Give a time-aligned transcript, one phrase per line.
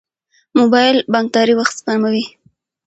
[0.57, 2.23] موبایل بانکداري وخت سپموي.